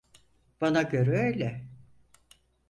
Bana 0.61 0.81
göre 0.81 1.17
öyle. 1.19 1.67